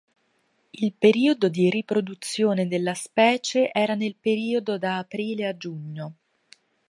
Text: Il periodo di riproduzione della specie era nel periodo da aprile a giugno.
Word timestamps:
Il 0.71 0.93
periodo 0.97 1.47
di 1.47 1.69
riproduzione 1.69 2.67
della 2.67 2.95
specie 2.95 3.69
era 3.71 3.93
nel 3.93 4.15
periodo 4.19 4.79
da 4.79 4.97
aprile 4.97 5.45
a 5.45 5.55
giugno. 5.55 6.13